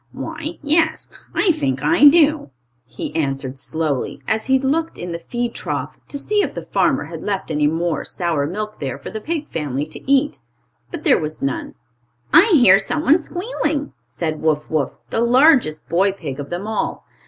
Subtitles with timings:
[0.13, 2.49] "Why, yes, I think I do,"
[2.85, 7.03] he answered slowly, as he looked in the feed trough, to see if the farmer
[7.03, 10.39] had left any more sour milk there for the pig family to eat.
[10.89, 11.75] But there was none.
[12.33, 17.05] "I hear someone squealing," said Wuff Wuff, the largest boy pig of them all.